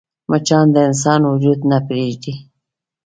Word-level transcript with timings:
مچان 0.29 0.65
د 0.73 0.77
انسان 0.87 1.21
وجود 1.31 1.59
نه 1.69 1.77
پرېږدي 1.87 2.33